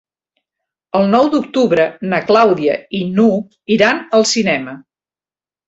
[0.99, 4.77] El nou d'octubre na Clàudia i n'Hug iran al cinema.